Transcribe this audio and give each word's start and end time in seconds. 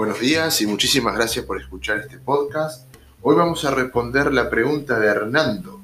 Buenos 0.00 0.20
días 0.20 0.62
y 0.62 0.66
muchísimas 0.66 1.14
gracias 1.14 1.44
por 1.44 1.60
escuchar 1.60 1.98
este 1.98 2.16
podcast. 2.16 2.86
Hoy 3.20 3.36
vamos 3.36 3.66
a 3.66 3.70
responder 3.70 4.32
la 4.32 4.48
pregunta 4.48 4.98
de 4.98 5.06
Hernando. 5.06 5.78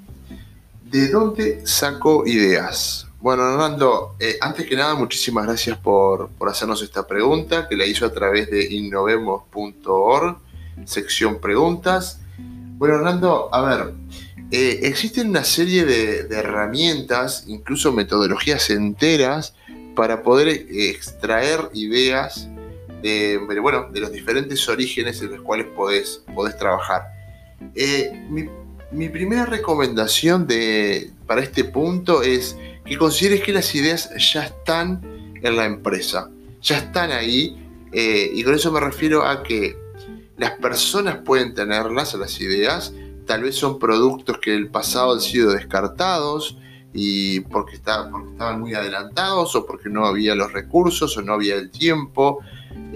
¿De 0.85 1.11
dónde 1.11 1.67
saco 1.67 2.27
ideas? 2.27 3.09
Bueno, 3.21 3.43
Hernando, 3.47 4.17
eh, 4.19 4.39
antes 4.41 4.67
que 4.67 4.75
nada, 4.75 4.95
muchísimas 4.95 5.45
gracias 5.45 5.77
por, 5.77 6.31
hacernos 6.49 6.81
esta 6.81 7.07
pregunta, 7.07 7.69
que 7.69 7.77
la 7.77 7.85
hizo 7.85 8.07
a 8.07 8.11
través 8.11 8.51
de 8.51 8.65
innovemos.org, 8.73 10.39
sección 10.87 11.39
preguntas. 11.39 12.19
Bueno, 12.39 12.95
Hernando, 12.95 13.51
a 13.53 13.61
ver, 13.61 13.93
eh, 14.51 14.81
existen 14.85 15.29
una 15.29 15.45
serie 15.45 15.85
de, 15.85 16.21
herramientas, 16.35 17.45
incluso 17.49 17.93
metodologías 17.93 18.71
enteras, 18.71 19.53
para 19.95 20.23
poder 20.23 20.49
eh, 20.49 20.89
extraer 20.89 21.69
ideas 21.75 22.49
de, 23.03 23.39
bueno, 23.61 23.89
de 23.93 24.01
los 24.01 24.13
diferentes 24.13 24.69
orígenes 24.69 25.21
en 25.23 25.33
los 25.33 25.43
cuales 25.43 25.67
podés, 25.75 26.25
trabajar. 26.59 27.03
mi, 28.93 29.09
primera 29.09 29.47
recomendación 29.47 30.47
de, 30.47 31.11
para 31.27 31.43
este 31.43 31.65
punto 31.65 32.23
es 32.23 32.57
que 32.85 32.97
consideres 32.97 33.43
que 33.43 33.53
las 33.53 33.75
ideas 33.75 34.11
ya 34.33 34.45
están 34.45 35.01
en 35.43 35.57
la 35.57 35.65
empresa, 35.65 36.31
ya 36.63 36.79
están 36.79 37.11
ahí, 37.11 37.63
eh, 37.93 38.31
y 38.33 38.43
con 38.43 38.55
eso 38.55 38.73
me 38.73 38.81
refiero 38.81 39.25
a 39.25 39.43
que 39.43 39.77
las 40.37 40.53
personas 40.53 41.19
pueden 41.25 41.55
tenerlas, 41.55 42.15
las 42.15 42.41
ideas, 42.41 42.93
tal 43.27 43.43
vez 43.43 43.57
son 43.57 43.79
productos 43.79 44.39
que 44.39 44.53
en 44.53 44.59
el 44.59 44.69
pasado 44.69 45.15
han 45.15 45.21
sido 45.21 45.53
descartados 45.53 46.59
y 46.93 47.41
porque, 47.41 47.79
porque 48.11 48.31
estaban 48.31 48.61
muy 48.61 48.75
adelantados 48.75 49.55
o 49.55 49.67
porque 49.67 49.89
no 49.89 50.07
había 50.07 50.35
los 50.35 50.53
recursos 50.53 51.17
o 51.17 51.23
no 51.23 51.35
había 51.35 51.57
el 51.57 51.71
tiempo. 51.71 52.41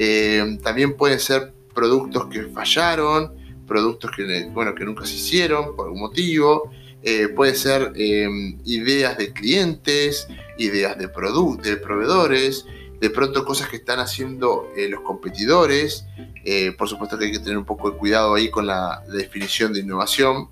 Eh, 0.03 0.59
también 0.63 0.97
pueden 0.97 1.21
ser 1.21 1.53
productos 1.75 2.27
que 2.29 2.45
fallaron, 2.45 3.35
productos 3.67 4.11
que, 4.17 4.49
bueno, 4.51 4.75
que 4.75 4.87
nunca 4.87 5.05
se 5.05 5.17
hicieron 5.17 5.77
por 5.77 5.89
algún 5.89 6.01
motivo. 6.01 6.71
Eh, 7.03 7.29
puede 7.29 7.55
ser 7.55 7.93
em, 7.97 8.59
ideas 8.65 9.19
de 9.19 9.35
clientes, 9.35 10.27
ideas 10.57 10.97
de, 10.97 11.07
de 11.07 11.77
proveedores, 11.77 12.65
de 12.99 13.11
pronto 13.11 13.45
cosas 13.45 13.69
que 13.69 13.77
están 13.77 13.99
haciendo 13.99 14.71
eh, 14.75 14.89
los 14.89 15.03
competidores. 15.03 16.07
Eh, 16.47 16.73
por 16.79 16.89
supuesto 16.89 17.19
que 17.19 17.27
hay 17.27 17.33
que 17.33 17.39
tener 17.39 17.59
un 17.59 17.67
poco 17.67 17.91
de 17.91 17.99
cuidado 17.99 18.35
ahí 18.35 18.51
con 18.51 18.67
la, 18.67 19.03
definición 19.13 19.75
de 19.75 19.81
innovación, 19.81 20.49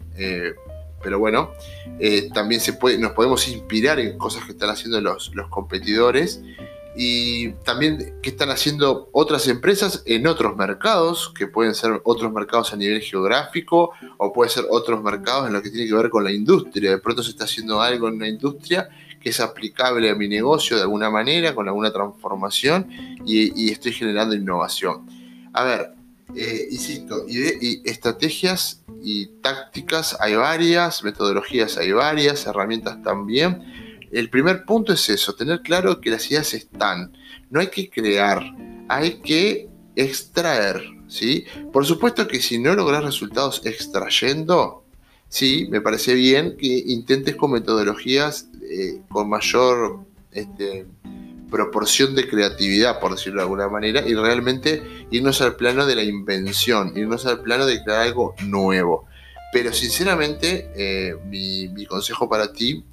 pero 1.03 1.19
bueno, 1.19 1.53
también 2.35 2.61
se 2.61 2.75
puede, 2.75 2.99
nos 2.99 3.13
podemos 3.13 3.49
inspirar 3.49 3.99
en 3.99 4.19
cosas 4.19 4.45
que 4.45 4.53
están 4.53 4.69
haciendo 4.69 5.01
los, 5.01 5.35
los 5.35 5.49
competidores 5.49 6.43
y 7.01 7.53
también 7.65 8.15
qué 8.21 8.31
están 8.31 8.51
haciendo 8.51 9.09
otras 9.13 9.47
empresas 9.47 10.03
en 10.05 10.27
otros 10.27 10.57
mercados, 10.57 11.33
que 11.33 11.47
pueden 11.47 11.77
ser 11.77 12.01
otros 12.03 12.33
mercados 12.33 12.73
a 12.73 12.77
nivel 12.77 13.01
geográfico 13.01 13.93
o 14.17 14.33
puede 14.33 14.51
ser 14.51 14.65
otros 14.69 15.01
mercados 15.01 15.47
en 15.47 15.53
lo 15.53 15.63
que 15.63 15.71
tiene 15.71 15.87
que 15.87 15.95
ver 15.95 16.11
con 16.11 16.25
la 16.25 16.33
industria. 16.33 16.91
De 16.91 16.99
pronto 16.99 17.23
se 17.23 17.31
está 17.31 17.45
haciendo 17.45 17.81
algo 17.81 18.09
en 18.09 18.15
una 18.15 18.27
industria 18.27 18.89
que 19.21 19.29
es 19.29 19.39
aplicable 19.39 20.11
a 20.11 20.17
mi 20.17 20.27
negocio 20.27 20.77
de 20.77 20.83
alguna 20.83 21.09
manera, 21.09 21.55
con 21.55 21.69
alguna 21.69 21.93
transformación 21.93 22.89
y, 23.25 23.71
estoy 23.71 23.93
generando 23.93 24.35
innovación. 24.35 25.07
A 25.53 25.63
ver, 25.63 25.93
eh, 26.35 26.67
insisto, 26.69 27.27
y 27.29 27.89
estrategias 27.89 28.83
y 29.05 29.27
tácticas 29.41 30.17
hay 30.19 30.35
varias, 30.35 31.05
metodologías 31.05 31.79
hay 31.79 31.93
varias, 31.93 32.45
herramientas 32.49 33.01
también 33.05 33.88
el 34.13 34.31
primer 34.31 34.65
punto 34.65 34.93
es 34.93 35.09
eso, 35.09 35.35
tener 35.35 35.63
claro 35.63 36.01
que 36.01 36.11
las 36.11 36.31
ideas 36.31 36.55
están. 36.55 37.13
No 37.51 37.61
hay 37.61 37.69
que 37.69 37.91
crear, 37.91 38.43
hay 38.89 39.21
que 39.21 39.69
extraer, 39.97 40.83
¿sí? 41.09 41.45
Por 41.73 41.85
supuesto 41.85 42.29
que 42.29 42.41
si 42.41 42.59
no 42.59 42.75
logras 42.75 43.05
resultados 43.05 43.63
extrayendo, 43.65 44.85
sí, 45.29 45.67
me 45.71 45.81
parece 45.81 46.15
bien 46.15 46.57
que 46.57 46.67
intentes 46.87 47.37
con 47.37 47.53
metodologías 47.53 48.49
eh, 48.63 49.01
con 49.09 49.29
mayor 49.29 50.01
este, 50.31 50.87
proporción 51.51 52.15
de 52.15 52.29
creatividad, 52.29 53.01
por 53.01 53.13
decirlo 53.13 53.41
de 53.41 53.45
alguna 53.45 53.69
manera, 53.69 54.07
y 54.07 54.15
realmente 54.15 54.83
irnos 55.11 55.41
al 55.41 55.57
plano 55.57 55.87
de 55.87 55.97
la 55.97 56.03
invención, 56.03 56.93
irnos 56.97 57.27
al 57.27 57.41
plano 57.41 57.67
de 57.67 57.83
crear 57.83 58.03
algo 58.03 58.35
nuevo. 58.45 59.07
Pero 59.53 59.73
sinceramente, 59.73 60.71
eh, 60.77 61.17
mi 61.25 61.87
consejo 61.87 62.29
para 62.29 62.53
ti 62.53 62.85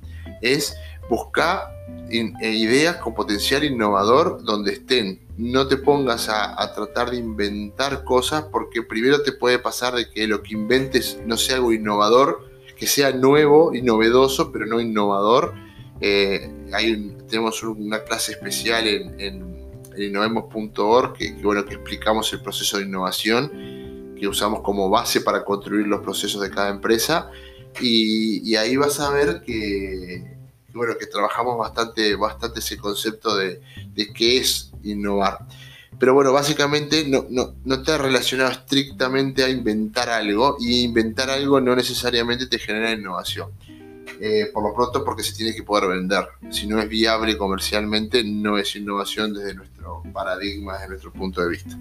es 0.41 0.75
busca 1.09 1.71
eh, 2.09 2.51
ideas 2.51 2.97
con 2.97 3.13
potencial 3.13 3.63
innovador 3.63 4.43
donde 4.43 4.73
estén. 4.73 5.21
No 5.38 5.67
te 5.67 5.77
pongas 5.77 6.29
a, 6.29 6.73
tratar 6.73 7.11
de 7.11 7.17
inventar 7.17 8.03
cosas 8.03 8.45
porque 8.51 8.83
primero 8.83 9.21
te 9.21 9.31
puede 9.31 9.59
pasar 9.59 9.95
de 9.95 10.09
que 10.09 10.27
lo 10.27 10.41
que 10.41 10.53
inventes 10.53 11.19
no 11.25 11.38
sea 11.38 11.57
algo 11.57 11.73
innovador, 11.73 12.49
que 12.77 12.88
sea 12.88 13.11
nuevo 13.11 13.73
y 13.73 13.81
novedoso, 13.81 14.51
pero 14.51 14.66
no 14.66 14.79
innovador. 14.79 15.53
Eh, 15.99 16.49
hay 16.73 17.16
tenemos 17.27 17.63
una 17.63 18.03
clase 18.03 18.33
especial 18.33 18.87
en, 18.87 19.19
en, 19.19 19.55
innovemos.org 19.97 21.13
que, 21.13 21.33
bueno, 21.41 21.66
que 21.66 21.75
explicamos 21.75 22.31
el 22.33 22.41
proceso 22.41 22.77
de 22.77 22.83
innovación 22.83 24.16
que 24.19 24.27
usamos 24.27 24.61
como 24.61 24.89
base 24.89 25.22
para 25.22 25.43
construir 25.43 25.87
los 25.87 26.01
procesos 26.01 26.41
de 26.41 26.49
cada 26.49 26.69
empresa. 26.69 27.31
Y, 27.81 28.49
y 28.49 28.55
ahí 28.55 28.77
vas 28.77 28.99
a 28.99 29.09
ver 29.09 29.41
que, 29.41 30.34
bueno, 30.75 30.97
que 30.97 31.07
trabajamos 31.07 31.57
bastante, 31.57 32.15
bastante 32.15 32.59
ese 32.59 32.77
concepto 32.77 33.35
de, 33.35 33.61
qué 34.13 34.37
es 34.37 34.71
innovar. 34.83 35.39
Pero 35.97 36.13
bueno, 36.13 36.33
básicamente 36.33 37.07
no, 37.07 37.25
no, 37.29 37.55
no 37.63 37.75
está 37.75 37.97
relacionado 37.97 38.51
estrictamente 38.51 39.43
a 39.43 39.49
inventar 39.49 40.09
algo 40.09 40.57
y 40.59 40.83
inventar 40.83 41.29
algo 41.29 41.61
no 41.61 41.75
necesariamente 41.75 42.47
te 42.47 42.59
genera 42.59 42.91
innovación. 42.91 43.51
Eh, 44.19 44.49
por 44.53 44.63
lo 44.63 44.73
pronto 44.73 45.03
porque 45.03 45.23
se 45.23 45.33
tiene 45.33 45.55
que 45.55 45.63
poder 45.63 45.89
vender. 45.89 46.27
Si 46.49 46.67
no 46.67 46.79
es 46.79 46.87
viable 46.87 47.37
comercialmente, 47.37 48.23
no 48.23 48.57
es 48.57 48.75
innovación 48.75 49.33
desde 49.33 49.53
nuestro 49.53 50.03
paradigma, 50.13 50.73
desde 50.73 50.89
nuestro 50.89 51.11
punto 51.11 51.41
de 51.41 51.49
vista. 51.49 51.77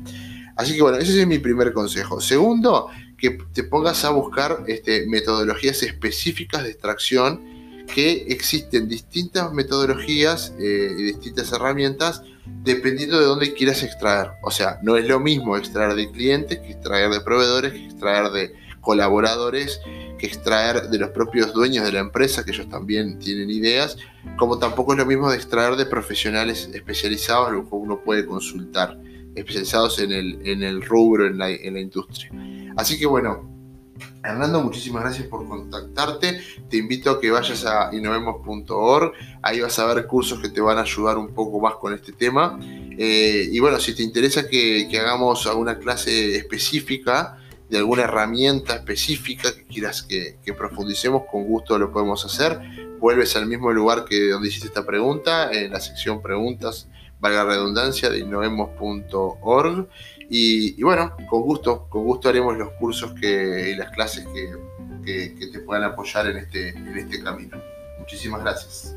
Así 0.56 0.74
que 0.74 0.82
bueno, 0.82 0.98
ese 0.98 1.20
es 1.20 1.26
mi 1.26 1.38
primer 1.38 1.72
consejo. 1.72 2.20
Segundo, 2.20 2.88
que 3.18 3.38
te 3.52 3.64
pongas 3.64 4.04
a 4.04 4.10
buscar 4.10 4.64
este, 4.66 5.06
metodologías 5.06 5.82
específicas 5.82 6.64
de 6.64 6.70
extracción 6.70 7.53
que 7.86 8.26
existen 8.28 8.88
distintas 8.88 9.52
metodologías 9.52 10.52
eh, 10.58 10.94
y 10.96 11.02
distintas 11.02 11.52
herramientas 11.52 12.22
dependiendo 12.62 13.18
de 13.18 13.26
dónde 13.26 13.54
quieras 13.54 13.82
extraer. 13.82 14.32
O 14.42 14.50
sea, 14.50 14.78
no 14.82 14.96
es 14.96 15.06
lo 15.06 15.20
mismo 15.20 15.56
extraer 15.56 15.94
de 15.94 16.10
clientes 16.10 16.58
que 16.58 16.72
extraer 16.72 17.10
de 17.10 17.20
proveedores, 17.20 17.74
extraer 17.74 18.30
de 18.32 18.54
colaboradores, 18.80 19.80
que 20.18 20.26
extraer 20.26 20.88
de 20.90 20.98
los 20.98 21.10
propios 21.10 21.52
dueños 21.54 21.84
de 21.84 21.92
la 21.92 22.00
empresa, 22.00 22.44
que 22.44 22.50
ellos 22.50 22.68
también 22.68 23.18
tienen 23.18 23.50
ideas, 23.50 23.96
como 24.36 24.58
tampoco 24.58 24.92
es 24.92 24.98
lo 24.98 25.06
mismo 25.06 25.30
de 25.30 25.36
extraer 25.36 25.76
de 25.76 25.86
profesionales 25.86 26.68
especializados, 26.72 27.52
lo 27.52 27.68
que 27.68 27.74
uno 27.74 28.00
puede 28.04 28.26
consultar, 28.26 28.98
especializados 29.34 29.98
en 30.00 30.12
el, 30.12 30.82
rubro, 30.82 31.26
en 31.26 31.38
la 31.38 31.80
industria. 31.80 32.30
Así 32.76 32.98
que 32.98 33.06
bueno, 33.06 33.53
Hernando, 34.24 34.62
muchísimas 34.62 35.02
gracias 35.02 35.28
por 35.28 35.46
contactarte. 35.46 36.40
Te 36.70 36.78
invito 36.78 37.10
a 37.10 37.20
que 37.20 37.30
vayas 37.30 37.66
a 37.66 37.90
innovemos.org. 37.94 39.12
Ahí 39.42 39.60
vas 39.60 39.78
a 39.78 39.86
ver 39.92 40.06
cursos 40.06 40.40
que 40.40 40.48
te 40.48 40.62
van 40.62 40.78
a 40.78 40.80
ayudar 40.80 41.18
un 41.18 41.34
poco 41.34 41.60
más 41.60 41.74
con 41.74 41.92
este 41.92 42.12
tema. 42.12 42.58
Eh, 42.62 43.48
y 43.52 43.58
bueno, 43.60 43.78
si 43.78 43.94
te 43.94 44.02
interesa 44.02 44.48
que, 44.48 44.88
hagamos 44.98 45.46
alguna 45.46 45.78
clase 45.78 46.36
específica 46.36 47.36
de 47.68 47.78
alguna 47.78 48.04
herramienta 48.04 48.76
específica 48.76 49.54
que 49.54 49.64
quieras 49.64 50.02
que, 50.02 50.38
profundicemos, 50.56 51.24
con 51.30 51.44
gusto 51.44 51.78
lo 51.78 51.92
podemos 51.92 52.24
hacer. 52.24 52.58
Vuelves 52.98 53.36
al 53.36 53.46
mismo 53.46 53.72
lugar 53.72 54.06
que 54.06 54.30
donde 54.30 54.48
hiciste 54.48 54.68
esta 54.68 54.86
pregunta, 54.86 55.52
en 55.52 55.70
la 55.70 55.80
sección 55.80 56.22
preguntas, 56.22 56.88
valga 57.24 57.44
redundancia, 57.44 58.10
de 58.10 58.18
innovemos.org. 58.18 59.88
Y, 60.28 60.82
bueno, 60.82 61.16
con 61.28 61.42
gusto, 61.42 61.86
con 61.88 62.04
gusto 62.04 62.28
haremos 62.28 62.56
los 62.56 62.70
cursos 62.72 63.14
que, 63.18 63.70
y 63.70 63.76
las 63.76 63.90
clases 63.92 64.26
que, 65.04 65.34
que, 65.38 65.46
te 65.46 65.60
puedan 65.60 65.84
apoyar 65.84 66.26
en 66.26 66.38
este, 66.38 66.70
en 66.70 66.98
este 66.98 67.22
camino. 67.22 67.56
Muchísimas 67.98 68.42
gracias. 68.42 68.96